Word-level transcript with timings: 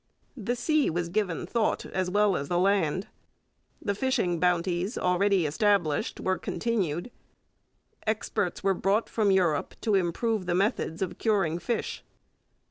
The 0.35 0.55
sea 0.55 0.89
was 0.89 1.09
given 1.09 1.45
thought 1.45 1.85
as 1.85 2.09
well 2.09 2.35
as 2.35 2.47
the 2.47 2.57
land. 2.57 3.05
The 3.79 3.93
fishing 3.93 4.39
bounties 4.39 4.97
already 4.97 5.45
established 5.45 6.19
were 6.19 6.39
continued. 6.39 7.11
Experts 8.07 8.63
were 8.63 8.73
brought 8.73 9.07
from 9.09 9.29
Europe 9.29 9.75
to 9.81 9.93
improve 9.93 10.47
the 10.47 10.55
methods 10.55 11.03
of 11.03 11.19
curing 11.19 11.59
fish. 11.59 12.03